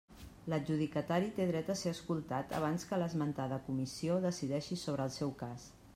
L'adjudicatari 0.51 1.27
té 1.35 1.45
dret 1.51 1.69
a 1.73 1.75
ser 1.81 1.93
escoltat 1.97 2.57
abans 2.61 2.87
que 2.93 3.01
l'esmentada 3.03 3.63
Comissió 3.69 4.19
decideixi 4.29 4.83
sobre 4.87 5.11
el 5.11 5.15
seu 5.21 5.37
cas. 5.45 5.73